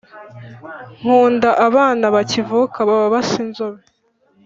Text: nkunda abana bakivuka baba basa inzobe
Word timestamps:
nkunda 0.97 1.49
abana 1.67 2.05
bakivuka 2.15 2.77
baba 2.87 3.07
basa 3.13 3.35
inzobe 3.45 3.81